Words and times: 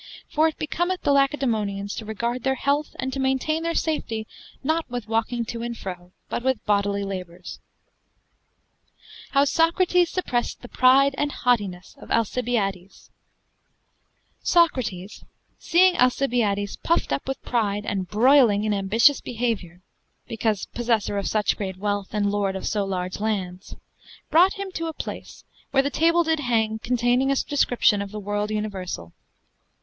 For 0.27 0.47
it 0.47 0.57
becometh 0.57 1.03
the 1.03 1.11
Lacedaemonians 1.11 1.93
to 1.97 2.05
regarde 2.05 2.41
their 2.41 2.55
health 2.55 2.95
and 2.97 3.13
to 3.13 3.19
maintaine 3.19 3.61
their 3.61 3.75
safety 3.75 4.25
not 4.63 4.89
with 4.89 5.07
walking 5.07 5.45
to 5.45 5.61
and 5.61 5.77
fro, 5.77 6.11
but 6.27 6.41
with 6.41 6.65
bodily 6.65 7.03
labours." 7.03 7.59
HOW 9.33 9.43
SOCRATES 9.43 10.09
SUPPRESSED 10.09 10.63
THE 10.63 10.69
PRYDE 10.69 11.13
AND 11.19 11.31
HAUTINESSE 11.31 11.97
OF 12.01 12.09
ALCIBIADES 12.09 13.11
Socrates, 14.41 15.23
seeing 15.59 15.95
Alcibiades 15.97 16.77
puft 16.77 17.13
up 17.13 17.27
with 17.27 17.39
pryde 17.43 17.85
and 17.85 18.09
broyling 18.09 18.63
in 18.65 18.73
ambitious 18.73 19.21
behavioure 19.21 19.81
(because 20.27 20.65
possessor 20.73 21.19
of 21.19 21.27
such 21.27 21.55
great 21.55 21.77
wealth 21.77 22.09
and 22.11 22.31
lorde 22.31 22.55
of 22.55 22.65
so 22.65 22.83
large 22.85 23.19
lands) 23.19 23.75
brought 24.31 24.53
him 24.53 24.71
to 24.71 24.87
a 24.87 24.93
place 24.93 25.43
where 25.69 25.85
a 25.85 25.91
table 25.91 26.23
did 26.23 26.39
hang 26.39 26.79
containing 26.79 27.29
a 27.29 27.35
discription 27.35 28.01
of 28.01 28.09
the 28.09 28.19
worlde 28.19 28.49
universall. 28.49 29.13